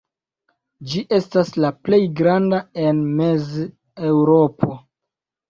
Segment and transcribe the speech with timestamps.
[0.93, 4.81] Ĝi estas la plej granda en Mez-Eŭropo.